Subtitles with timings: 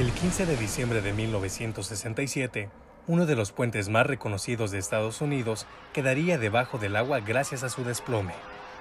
[0.00, 2.70] El 15 de diciembre de 1967,
[3.06, 7.68] uno de los puentes más reconocidos de Estados Unidos quedaría debajo del agua gracias a
[7.68, 8.32] su desplome.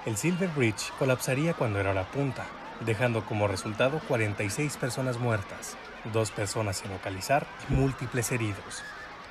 [0.06, 2.46] El Silver Bridge colapsaría cuando era la punta,
[2.86, 5.76] dejando como resultado 46 personas muertas,
[6.14, 8.82] dos personas sin localizar y múltiples heridos.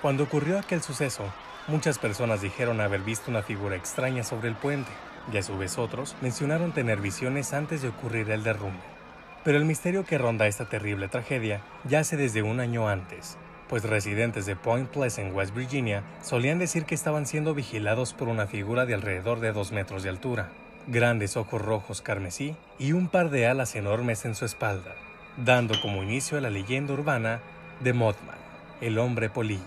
[0.03, 1.25] Cuando ocurrió aquel suceso,
[1.69, 4.91] muchas personas dijeron haber visto una figura extraña sobre el puente,
[5.33, 8.98] y a su vez otros mencionaron tener visiones antes de ocurrir el derrumbe.
[9.49, 14.45] Pero el misterio que ronda esta terrible tragedia yace desde un año antes, pues residentes
[14.45, 18.93] de Point Pleasant, West Virginia, solían decir que estaban siendo vigilados por una figura de
[18.93, 20.51] alrededor de dos metros de altura,
[20.87, 24.95] grandes ojos rojos carmesí y un par de alas enormes en su espalda,
[25.39, 27.41] dando como inicio a la leyenda urbana
[27.81, 28.37] de Mothman,
[28.83, 29.63] el hombre polilla.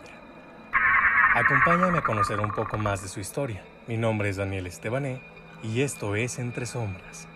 [1.33, 3.63] Acompáñame a conocer un poco más de su historia.
[3.87, 5.21] Mi nombre es Daniel Estebané
[5.63, 7.30] y esto es Entre Sombras.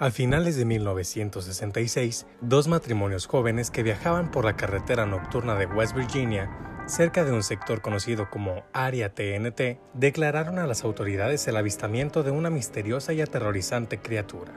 [0.00, 5.96] A finales de 1966, dos matrimonios jóvenes que viajaban por la carretera nocturna de West
[5.96, 12.22] Virginia, cerca de un sector conocido como Área TNT, declararon a las autoridades el avistamiento
[12.22, 14.52] de una misteriosa y aterrorizante criatura.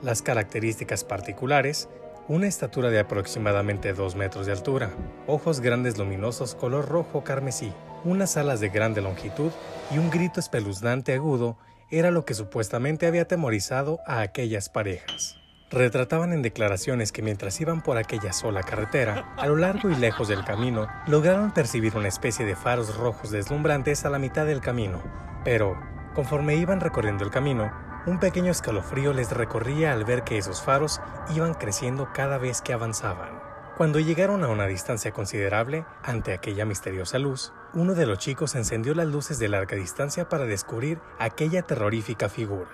[0.00, 1.88] Las características particulares
[2.28, 4.90] una estatura de aproximadamente 2 metros de altura,
[5.26, 7.72] ojos grandes luminosos color rojo carmesí,
[8.04, 9.50] unas alas de grande longitud
[9.90, 11.56] y un grito espeluznante agudo
[11.90, 15.36] era lo que supuestamente había atemorizado a aquellas parejas.
[15.70, 20.28] Retrataban en declaraciones que mientras iban por aquella sola carretera, a lo largo y lejos
[20.28, 25.02] del camino, lograron percibir una especie de faros rojos deslumbrantes a la mitad del camino.
[25.44, 25.78] Pero,
[26.14, 27.70] conforme iban recorriendo el camino,
[28.08, 31.00] un pequeño escalofrío les recorría al ver que esos faros
[31.34, 33.40] iban creciendo cada vez que avanzaban.
[33.76, 38.94] Cuando llegaron a una distancia considerable, ante aquella misteriosa luz, uno de los chicos encendió
[38.94, 42.70] las luces de larga distancia para descubrir aquella terrorífica figura.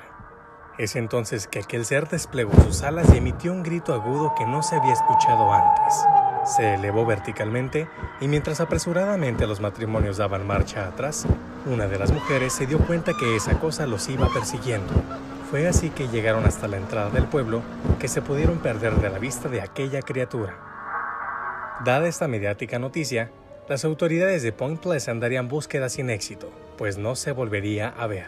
[0.79, 4.63] Es entonces que aquel ser desplegó sus alas y emitió un grito agudo que no
[4.63, 5.95] se había escuchado antes.
[6.57, 7.89] Se elevó verticalmente
[8.21, 11.27] y mientras apresuradamente los matrimonios daban marcha atrás,
[11.67, 14.93] una de las mujeres se dio cuenta que esa cosa los iba persiguiendo.
[15.51, 17.63] Fue así que llegaron hasta la entrada del pueblo
[17.99, 20.59] que se pudieron perder de la vista de aquella criatura.
[21.85, 23.31] Dada esta mediática noticia,
[23.69, 28.27] las autoridades de Point Pleasant darían búsqueda sin éxito, pues no se volvería a ver.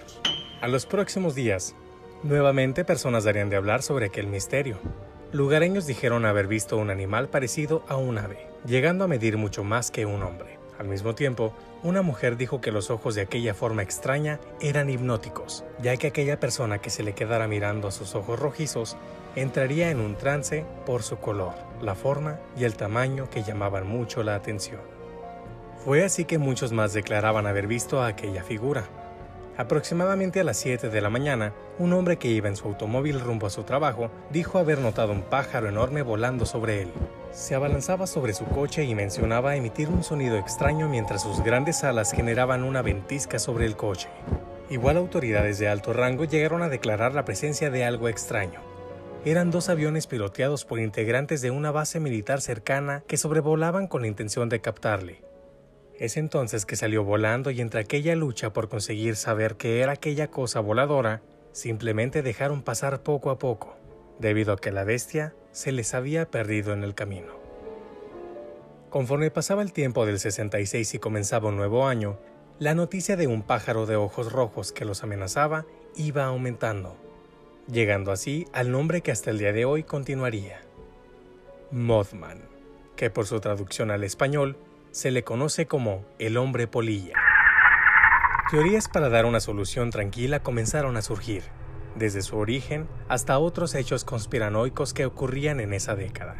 [0.62, 1.74] A los próximos días,
[2.22, 4.78] nuevamente personas darían de hablar sobre aquel misterio.
[5.32, 9.90] Lugareños dijeron haber visto un animal parecido a un ave, llegando a medir mucho más
[9.90, 10.55] que un hombre.
[10.78, 15.64] Al mismo tiempo, una mujer dijo que los ojos de aquella forma extraña eran hipnóticos,
[15.80, 18.96] ya que aquella persona que se le quedara mirando a sus ojos rojizos
[19.36, 24.22] entraría en un trance por su color, la forma y el tamaño que llamaban mucho
[24.22, 24.80] la atención.
[25.84, 28.84] Fue así que muchos más declaraban haber visto a aquella figura.
[29.56, 33.46] Aproximadamente a las 7 de la mañana, un hombre que iba en su automóvil rumbo
[33.46, 36.92] a su trabajo dijo haber notado un pájaro enorme volando sobre él.
[37.32, 42.12] Se abalanzaba sobre su coche y mencionaba emitir un sonido extraño mientras sus grandes alas
[42.12, 44.08] generaban una ventisca sobre el coche.
[44.70, 48.60] Igual autoridades de alto rango llegaron a declarar la presencia de algo extraño.
[49.24, 54.08] Eran dos aviones piloteados por integrantes de una base militar cercana que sobrevolaban con la
[54.08, 55.22] intención de captarle.
[55.98, 60.28] Es entonces que salió volando y entre aquella lucha por conseguir saber qué era aquella
[60.28, 61.22] cosa voladora,
[61.52, 63.76] simplemente dejaron pasar poco a poco,
[64.18, 67.32] debido a que la bestia se les había perdido en el camino.
[68.90, 72.18] Conforme pasaba el tiempo del 66 y comenzaba un nuevo año,
[72.58, 75.64] la noticia de un pájaro de ojos rojos que los amenazaba
[75.94, 76.98] iba aumentando,
[77.72, 80.60] llegando así al nombre que hasta el día de hoy continuaría.
[81.70, 82.42] Mothman,
[82.94, 84.58] que por su traducción al español
[84.90, 87.14] se le conoce como el hombre polilla.
[88.50, 91.44] Teorías para dar una solución tranquila comenzaron a surgir,
[91.98, 96.36] desde su origen hasta otros hechos conspiranoicos que ocurrían en esa década.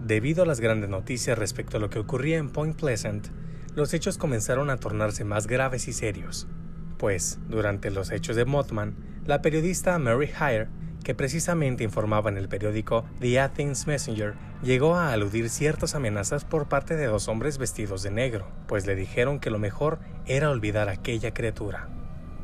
[0.00, 3.28] Debido a las grandes noticias respecto a lo que ocurría en Point Pleasant,
[3.74, 6.48] los hechos comenzaron a tornarse más graves y serios,
[6.96, 8.96] pues, durante los hechos de Mothman,
[9.26, 10.68] la periodista Mary Hire
[11.08, 16.68] que precisamente informaba en el periódico The Athens Messenger, llegó a aludir ciertas amenazas por
[16.68, 20.88] parte de dos hombres vestidos de negro, pues le dijeron que lo mejor era olvidar
[20.88, 21.88] aquella criatura.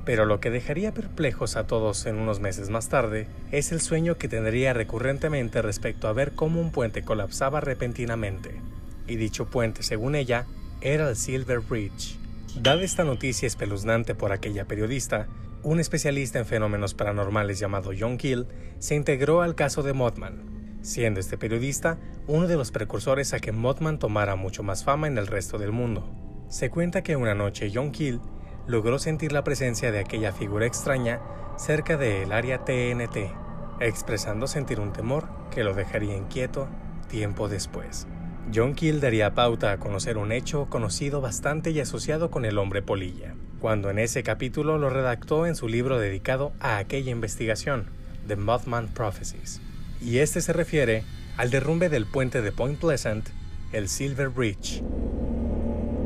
[0.05, 4.17] Pero lo que dejaría perplejos a todos en unos meses más tarde es el sueño
[4.17, 8.61] que tendría recurrentemente respecto a ver cómo un puente colapsaba repentinamente.
[9.07, 10.47] Y dicho puente, según ella,
[10.81, 12.19] era el Silver Bridge.
[12.61, 15.27] Dada esta noticia espeluznante por aquella periodista,
[15.63, 18.47] un especialista en fenómenos paranormales llamado John Keel
[18.79, 23.53] se integró al caso de Mothman, siendo este periodista uno de los precursores a que
[23.53, 26.07] Mothman tomara mucho más fama en el resto del mundo.
[26.51, 28.21] Se cuenta que una noche John Keel
[28.67, 31.21] logró sentir la presencia de aquella figura extraña
[31.57, 33.33] cerca del área TNT,
[33.81, 36.69] expresando sentir un temor que lo dejaría inquieto
[37.09, 38.07] tiempo después.
[38.55, 42.83] John Keel daría pauta a conocer un hecho conocido bastante y asociado con el hombre
[42.83, 47.87] polilla, cuando en ese capítulo lo redactó en su libro dedicado a aquella investigación,
[48.27, 49.61] The Mothman Prophecies.
[50.01, 51.05] Y este se refiere
[51.37, 53.29] al derrumbe del puente de Point Pleasant,
[53.73, 54.83] el Silver Bridge.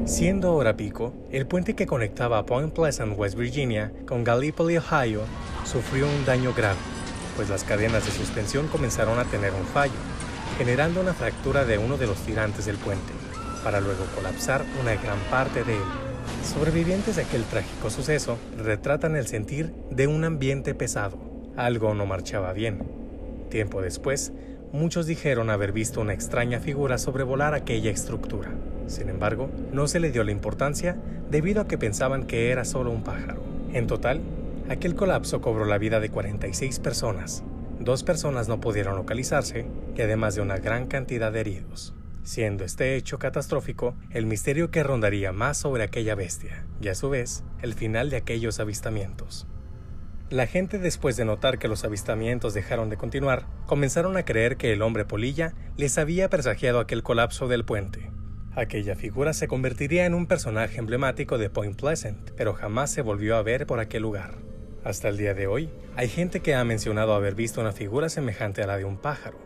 [0.09, 5.21] Siendo hora pico, el puente que conectaba Point Pleasant, West Virginia, con Gallipoli, Ohio,
[5.65, 6.79] sufrió un daño grave,
[7.37, 9.93] pues las cadenas de suspensión comenzaron a tener un fallo,
[10.57, 13.13] generando una fractura de uno de los tirantes del puente,
[13.63, 15.83] para luego colapsar una gran parte de él.
[16.43, 21.19] Sobrevivientes de aquel trágico suceso retratan el sentir de un ambiente pesado.
[21.55, 22.79] Algo no marchaba bien.
[23.51, 24.33] Tiempo después,
[24.73, 28.53] muchos dijeron haber visto una extraña figura sobrevolar aquella estructura.
[28.89, 30.97] Sin embargo, no se le dio la importancia
[31.31, 33.41] debido a que pensaban que era solo un pájaro.
[33.73, 34.21] En total,
[34.69, 37.45] aquel colapso cobró la vida de 46 personas,
[37.81, 41.95] Dos personas no pudieron localizarse y además de una gran cantidad de heridos,
[42.25, 47.09] siendo este hecho catastrófico el misterio que rondaría más sobre aquella bestia y a su
[47.09, 49.47] vez el final de aquellos avistamientos.
[50.29, 54.73] La gente después de notar que los avistamientos dejaron de continuar, comenzaron a creer que
[54.73, 58.11] el hombre polilla les había presagiado aquel colapso del puente.
[58.55, 63.37] Aquella figura se convertiría en un personaje emblemático de Point Pleasant, pero jamás se volvió
[63.37, 64.35] a ver por aquel lugar.
[64.85, 68.63] Hasta el día de hoy, hay gente que ha mencionado haber visto una figura semejante
[68.63, 69.39] a la de un pájaro.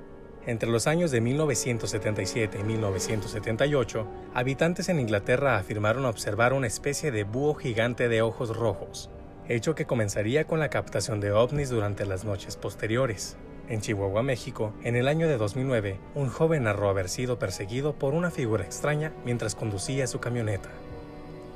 [0.47, 7.25] Entre los años de 1977 y 1978, habitantes en Inglaterra afirmaron observar una especie de
[7.25, 9.11] búho gigante de ojos rojos,
[9.49, 13.37] hecho que comenzaría con la captación de ovnis durante las noches posteriores.
[13.73, 18.13] En Chihuahua, México, en el año de 2009, un joven narró haber sido perseguido por
[18.13, 20.69] una figura extraña mientras conducía su camioneta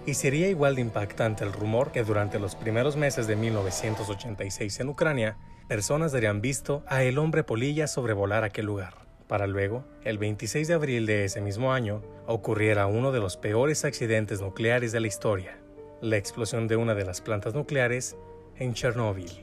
[0.07, 4.89] y sería igual de impactante el rumor que durante los primeros meses de 1986 en
[4.89, 5.37] Ucrania,
[5.69, 8.95] personas habrían visto a el hombre polilla sobrevolar aquel lugar,
[9.29, 13.85] para luego, el 26 de abril de ese mismo año, ocurriera uno de los peores
[13.85, 15.59] accidentes nucleares de la historia,
[16.01, 18.17] la explosión de una de las plantas nucleares
[18.57, 19.39] en Chernóbil.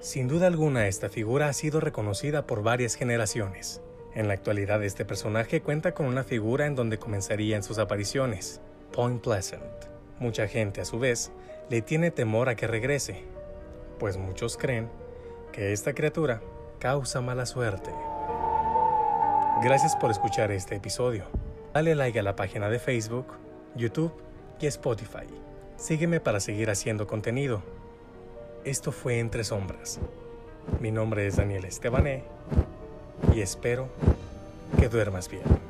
[0.00, 3.82] Sin duda alguna, esta figura ha sido reconocida por varias generaciones.
[4.14, 8.62] En la actualidad, este personaje cuenta con una figura en donde comenzarían sus apariciones,
[8.92, 9.62] Point Pleasant.
[10.18, 11.32] Mucha gente, a su vez,
[11.68, 13.24] le tiene temor a que regrese,
[13.98, 14.88] pues muchos creen
[15.52, 16.40] que esta criatura
[16.78, 17.90] causa mala suerte.
[19.62, 21.26] Gracias por escuchar este episodio.
[21.74, 23.26] Dale like a la página de Facebook,
[23.76, 24.14] YouTube
[24.58, 25.26] y Spotify.
[25.76, 27.79] Sígueme para seguir haciendo contenido.
[28.64, 30.00] Esto fue Entre Sombras.
[30.80, 32.24] Mi nombre es Daniel Estebané
[33.34, 33.88] y espero
[34.78, 35.69] que duermas bien.